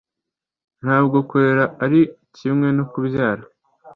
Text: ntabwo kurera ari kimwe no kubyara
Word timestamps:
ntabwo 0.83 1.17
kurera 1.29 1.65
ari 1.83 2.01
kimwe 2.35 2.67
no 2.77 2.83
kubyara 2.91 3.43